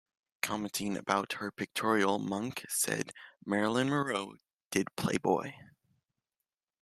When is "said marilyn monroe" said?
2.67-4.33